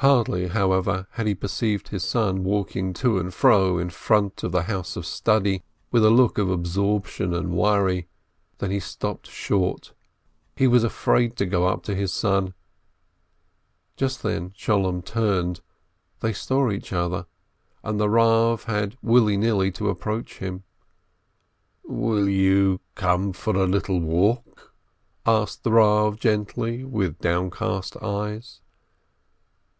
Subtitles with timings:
[0.00, 4.64] Hardly, however, had he perceived his son walking to and fro in front of the
[4.64, 8.06] house of study, with a look of absorption and worry,
[8.58, 9.94] than he stopped short.
[10.54, 12.52] He was afraid to go up to his son.
[13.96, 15.60] Just then Sholem turned,
[16.20, 17.24] they saw each other,
[17.82, 20.62] and the Eav had willy nilly to approach him.
[21.84, 24.74] "Will you come for a little walk?"
[25.24, 28.60] asked the Eav gently, with downcast eyes.